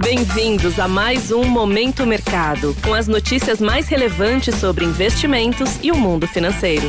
Bem-vindos 0.00 0.78
a 0.78 0.86
mais 0.86 1.32
um 1.32 1.44
Momento 1.44 2.06
Mercado, 2.06 2.74
com 2.84 2.94
as 2.94 3.08
notícias 3.08 3.60
mais 3.60 3.88
relevantes 3.88 4.54
sobre 4.54 4.84
investimentos 4.84 5.82
e 5.82 5.90
o 5.90 5.96
mundo 5.96 6.26
financeiro. 6.26 6.86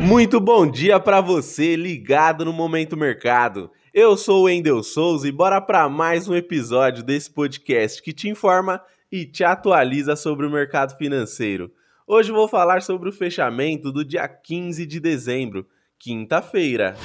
Muito 0.00 0.40
bom 0.40 0.68
dia 0.68 0.98
para 0.98 1.20
você 1.20 1.76
ligado 1.76 2.44
no 2.44 2.52
Momento 2.52 2.96
Mercado. 2.96 3.70
Eu 3.94 4.16
sou 4.16 4.44
o 4.44 4.48
Endel 4.48 4.82
Souza 4.82 5.28
e 5.28 5.32
bora 5.32 5.60
para 5.60 5.88
mais 5.88 6.26
um 6.26 6.34
episódio 6.34 7.02
desse 7.02 7.30
podcast 7.30 8.02
que 8.02 8.12
te 8.12 8.28
informa 8.28 8.82
e 9.10 9.24
te 9.24 9.44
atualiza 9.44 10.16
sobre 10.16 10.46
o 10.46 10.50
mercado 10.50 10.96
financeiro. 10.96 11.70
Hoje 12.06 12.32
vou 12.32 12.48
falar 12.48 12.82
sobre 12.82 13.08
o 13.08 13.12
fechamento 13.12 13.92
do 13.92 14.04
dia 14.04 14.26
15 14.26 14.84
de 14.84 14.98
dezembro, 14.98 15.64
quinta-feira. 15.96 16.96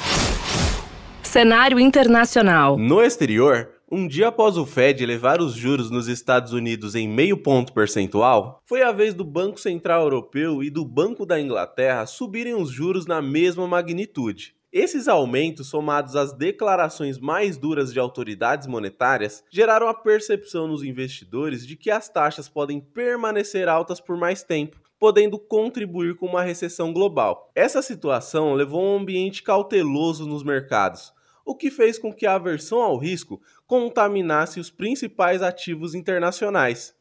Cenário 1.22 1.80
internacional. 1.80 2.78
No 2.78 3.04
exterior, 3.04 3.75
um 3.96 4.10
dia 4.10 4.28
após 4.28 4.58
o 4.58 4.66
Fed 4.66 5.02
elevar 5.02 5.40
os 5.40 5.54
juros 5.54 5.90
nos 5.90 6.10
Estados 6.10 6.52
Unidos 6.52 6.96
em 6.96 7.08
meio 7.08 7.38
ponto 7.38 7.72
percentual, 7.72 8.62
foi 8.66 8.82
a 8.82 8.92
vez 8.92 9.14
do 9.14 9.24
Banco 9.24 9.58
Central 9.58 10.04
Europeu 10.04 10.62
e 10.62 10.70
do 10.70 10.84
Banco 10.84 11.26
da 11.26 11.40
Inglaterra 11.40 12.06
subirem 12.06 12.56
os 12.56 12.70
juros 12.70 13.06
na 13.06 13.22
mesma 13.22 13.66
magnitude. 13.66 14.54
Esses 14.70 15.08
aumentos, 15.08 15.70
somados 15.70 16.18
às 16.18 16.34
declarações 16.34 17.18
mais 17.18 17.56
duras 17.56 17.94
de 17.94 17.98
autoridades 17.98 18.68
monetárias, 18.68 19.46
geraram 19.50 19.88
a 19.88 19.94
percepção 19.94 20.68
nos 20.68 20.84
investidores 20.84 21.66
de 21.66 21.78
que 21.78 21.90
as 21.90 22.10
taxas 22.10 22.50
podem 22.50 22.82
permanecer 22.82 23.70
altas 23.70 24.02
por 24.02 24.18
mais 24.18 24.44
tempo, 24.44 24.78
podendo 25.00 25.40
contribuir 25.40 26.18
com 26.18 26.26
uma 26.26 26.44
recessão 26.44 26.92
global. 26.92 27.50
Essa 27.56 27.82
situação 27.82 28.56
levou 28.56 28.82
a 28.82 28.90
um 28.90 28.98
ambiente 28.98 29.42
cauteloso 29.42 30.28
nos 30.28 30.44
mercados, 30.44 31.16
o 31.46 31.56
que 31.56 31.70
fez 31.70 32.00
com 32.00 32.12
que 32.12 32.26
a 32.26 32.34
aversão 32.34 32.82
ao 32.82 32.98
risco 32.98 33.40
contaminasse 33.68 34.60
os 34.60 34.70
principais 34.70 35.42
ativos 35.42 35.96
internacionais. 35.96 36.96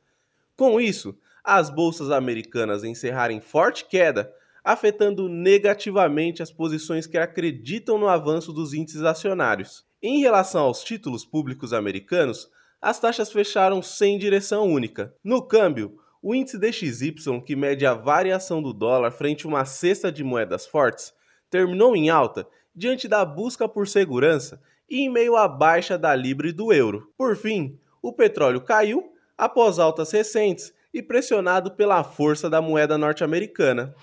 Com 0.56 0.80
isso, 0.80 1.16
as 1.42 1.68
bolsas 1.68 2.10
americanas 2.10 2.84
encerraram 2.84 3.40
forte 3.40 3.84
queda, 3.84 4.32
afetando 4.62 5.28
negativamente 5.28 6.42
as 6.42 6.50
posições 6.50 7.06
que 7.06 7.18
acreditam 7.18 7.98
no 7.98 8.08
avanço 8.08 8.52
dos 8.52 8.72
índices 8.72 9.02
acionários. 9.02 9.84
Em 10.02 10.20
relação 10.20 10.62
aos 10.64 10.82
títulos 10.82 11.24
públicos 11.24 11.72
americanos, 11.72 12.48
as 12.80 12.98
taxas 12.98 13.30
fecharam 13.30 13.82
sem 13.82 14.18
direção 14.18 14.66
única. 14.66 15.14
No 15.22 15.42
câmbio, 15.42 15.98
o 16.22 16.34
índice 16.34 16.58
DXY, 16.58 17.42
que 17.44 17.54
mede 17.54 17.84
a 17.84 17.92
variação 17.92 18.62
do 18.62 18.72
dólar 18.72 19.10
frente 19.10 19.44
a 19.44 19.48
uma 19.48 19.66
cesta 19.66 20.10
de 20.10 20.24
moedas 20.24 20.66
fortes, 20.66 21.12
terminou 21.50 21.94
em 21.94 22.08
alta 22.08 22.46
diante 22.74 23.06
da 23.06 23.24
busca 23.24 23.68
por 23.68 23.86
segurança 23.86 24.60
e 24.88 25.00
em 25.00 25.10
meio 25.10 25.36
à 25.36 25.48
baixa 25.48 25.98
da 25.98 26.14
libra 26.14 26.48
e 26.48 26.52
do 26.52 26.72
euro. 26.72 27.12
Por 27.16 27.36
fim, 27.36 27.78
o 28.02 28.12
petróleo 28.12 28.60
caiu 28.60 29.12
após 29.36 29.78
altas 29.78 30.12
recentes 30.12 30.72
e 30.92 31.02
pressionado 31.02 31.72
pela 31.72 32.04
força 32.04 32.48
da 32.48 32.62
moeda 32.62 32.96
norte-americana. 32.96 33.94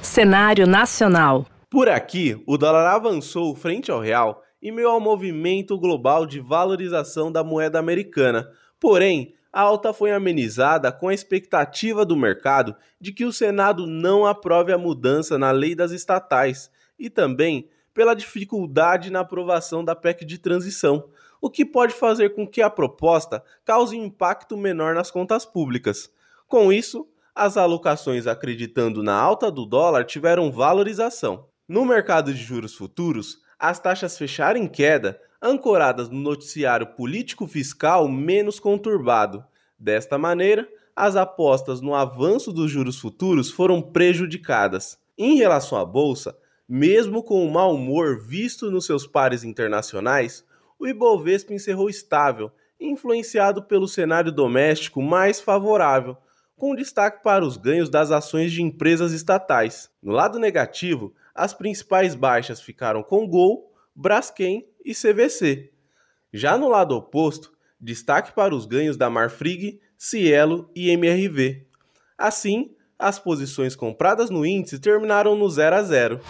Cenário 0.00 0.66
nacional. 0.66 1.46
Por 1.68 1.88
aqui, 1.88 2.40
o 2.46 2.56
dólar 2.56 2.86
avançou 2.94 3.54
frente 3.54 3.90
ao 3.90 4.00
real 4.00 4.42
em 4.62 4.72
meio 4.72 4.88
ao 4.88 5.00
movimento 5.00 5.78
global 5.78 6.24
de 6.24 6.40
valorização 6.40 7.30
da 7.30 7.44
moeda 7.44 7.78
americana. 7.78 8.48
Porém, 8.80 9.34
a 9.52 9.60
alta 9.60 9.92
foi 9.92 10.10
amenizada 10.10 10.90
com 10.90 11.08
a 11.08 11.14
expectativa 11.14 12.04
do 12.04 12.16
mercado 12.16 12.74
de 12.98 13.12
que 13.12 13.24
o 13.24 13.32
Senado 13.32 13.86
não 13.86 14.24
aprove 14.24 14.72
a 14.72 14.78
mudança 14.78 15.38
na 15.38 15.50
lei 15.50 15.74
das 15.74 15.92
estatais 15.92 16.70
e 16.98 17.10
também 17.10 17.68
pela 17.94 18.14
dificuldade 18.14 19.08
na 19.08 19.20
aprovação 19.20 19.84
da 19.84 19.94
PEC 19.94 20.24
de 20.24 20.36
transição, 20.36 21.08
o 21.40 21.48
que 21.48 21.64
pode 21.64 21.94
fazer 21.94 22.34
com 22.34 22.46
que 22.46 22.60
a 22.60 22.68
proposta 22.68 23.42
cause 23.64 23.96
impacto 23.96 24.56
menor 24.56 24.94
nas 24.94 25.10
contas 25.10 25.46
públicas. 25.46 26.10
Com 26.48 26.72
isso, 26.72 27.08
as 27.34 27.56
alocações 27.56 28.26
acreditando 28.26 29.02
na 29.02 29.14
alta 29.14 29.50
do 29.50 29.64
dólar 29.64 30.04
tiveram 30.04 30.50
valorização. 30.50 31.46
No 31.68 31.84
mercado 31.84 32.32
de 32.32 32.42
juros 32.42 32.74
futuros, 32.74 33.38
as 33.58 33.78
taxas 33.78 34.18
fecharam 34.18 34.60
em 34.60 34.68
queda, 34.68 35.20
ancoradas 35.40 36.08
no 36.08 36.18
noticiário 36.20 36.86
político-fiscal 36.88 38.08
menos 38.08 38.58
conturbado. 38.58 39.44
Desta 39.78 40.18
maneira, 40.18 40.68
as 40.96 41.16
apostas 41.16 41.80
no 41.80 41.94
avanço 41.94 42.52
dos 42.52 42.70
juros 42.70 42.98
futuros 42.98 43.50
foram 43.50 43.82
prejudicadas. 43.82 44.98
Em 45.18 45.36
relação 45.36 45.78
à 45.78 45.84
bolsa, 45.84 46.36
mesmo 46.68 47.22
com 47.22 47.46
o 47.46 47.50
mau 47.50 47.74
humor 47.74 48.18
visto 48.18 48.70
nos 48.70 48.86
seus 48.86 49.06
pares 49.06 49.44
internacionais, 49.44 50.44
o 50.78 50.86
Ibovespa 50.86 51.52
encerrou 51.52 51.88
estável, 51.88 52.50
influenciado 52.80 53.62
pelo 53.62 53.88
cenário 53.88 54.32
doméstico 54.32 55.00
mais 55.00 55.40
favorável, 55.40 56.16
com 56.56 56.74
destaque 56.74 57.22
para 57.22 57.44
os 57.44 57.56
ganhos 57.56 57.88
das 57.88 58.10
ações 58.10 58.52
de 58.52 58.62
empresas 58.62 59.12
estatais. 59.12 59.90
No 60.02 60.12
lado 60.12 60.38
negativo, 60.38 61.14
as 61.34 61.52
principais 61.52 62.14
baixas 62.14 62.60
ficaram 62.60 63.02
com 63.02 63.28
Gol, 63.28 63.72
Braskem 63.94 64.68
e 64.84 64.94
CVC. 64.94 65.72
Já 66.32 66.56
no 66.56 66.68
lado 66.68 66.96
oposto, 66.96 67.52
destaque 67.80 68.32
para 68.32 68.54
os 68.54 68.66
ganhos 68.66 68.96
da 68.96 69.10
Marfrig, 69.10 69.80
Cielo 69.96 70.70
e 70.74 70.90
MRV. 70.90 71.66
Assim, 72.16 72.73
as 72.98 73.18
posições 73.18 73.74
compradas 73.74 74.30
no 74.30 74.44
índice 74.44 74.78
terminaram 74.78 75.36
no 75.36 75.48
0 75.48 75.76
a 75.76 75.82
0. 75.82 76.20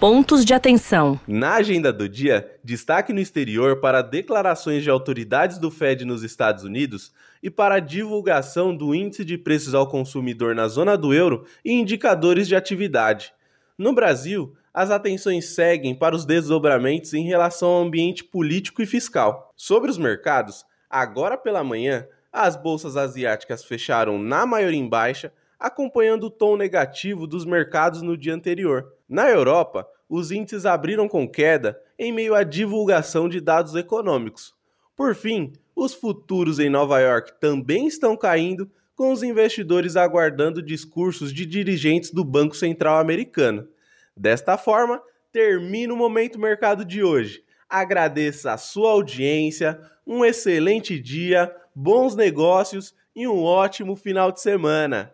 Pontos 0.00 0.44
de 0.44 0.52
atenção. 0.52 1.18
Na 1.26 1.54
agenda 1.54 1.92
do 1.92 2.08
dia, 2.08 2.50
destaque 2.62 3.12
no 3.12 3.20
exterior 3.20 3.80
para 3.80 4.02
declarações 4.02 4.82
de 4.82 4.90
autoridades 4.90 5.56
do 5.56 5.70
Fed 5.70 6.04
nos 6.04 6.22
Estados 6.22 6.64
Unidos 6.64 7.12
e 7.42 7.48
para 7.48 7.76
a 7.76 7.80
divulgação 7.80 8.76
do 8.76 8.94
índice 8.94 9.24
de 9.24 9.38
preços 9.38 9.74
ao 9.74 9.88
consumidor 9.88 10.54
na 10.54 10.68
zona 10.68 10.96
do 10.96 11.14
euro 11.14 11.46
e 11.64 11.72
indicadores 11.72 12.46
de 12.46 12.56
atividade. 12.56 13.32
No 13.78 13.94
Brasil, 13.94 14.54
as 14.74 14.90
atenções 14.90 15.54
seguem 15.54 15.94
para 15.94 16.16
os 16.16 16.26
desdobramentos 16.26 17.14
em 17.14 17.24
relação 17.24 17.68
ao 17.68 17.82
ambiente 17.82 18.24
político 18.24 18.82
e 18.82 18.86
fiscal. 18.86 19.52
Sobre 19.56 19.90
os 19.90 19.96
mercados, 19.96 20.66
agora 20.90 21.38
pela 21.38 21.64
manhã, 21.64 22.06
as 22.32 22.56
bolsas 22.56 22.96
asiáticas 22.96 23.64
fecharam 23.64 24.18
na 24.18 24.44
maioria 24.44 24.78
em 24.78 24.88
baixa, 24.88 25.32
acompanhando 25.64 26.24
o 26.24 26.30
tom 26.30 26.58
negativo 26.58 27.26
dos 27.26 27.46
mercados 27.46 28.02
no 28.02 28.18
dia 28.18 28.34
anterior. 28.34 28.92
Na 29.08 29.30
Europa, 29.30 29.88
os 30.06 30.30
índices 30.30 30.66
abriram 30.66 31.08
com 31.08 31.26
queda 31.26 31.80
em 31.98 32.12
meio 32.12 32.34
à 32.34 32.42
divulgação 32.42 33.30
de 33.30 33.40
dados 33.40 33.74
econômicos. 33.74 34.54
Por 34.94 35.14
fim, 35.14 35.54
os 35.74 35.94
futuros 35.94 36.58
em 36.58 36.68
Nova 36.68 37.00
York 37.00 37.40
também 37.40 37.86
estão 37.86 38.14
caindo, 38.14 38.70
com 38.94 39.10
os 39.10 39.22
investidores 39.22 39.96
aguardando 39.96 40.60
discursos 40.60 41.32
de 41.32 41.46
dirigentes 41.46 42.10
do 42.10 42.22
Banco 42.22 42.54
Central 42.54 42.98
americano. 42.98 43.66
Desta 44.14 44.58
forma, 44.58 45.00
termina 45.32 45.94
o 45.94 45.96
Momento 45.96 46.38
Mercado 46.38 46.84
de 46.84 47.02
hoje. 47.02 47.42
Agradeço 47.70 48.50
a 48.50 48.58
sua 48.58 48.90
audiência, 48.90 49.80
um 50.06 50.26
excelente 50.26 51.00
dia, 51.00 51.50
bons 51.74 52.14
negócios 52.14 52.94
e 53.16 53.26
um 53.26 53.42
ótimo 53.42 53.96
final 53.96 54.30
de 54.30 54.42
semana. 54.42 55.13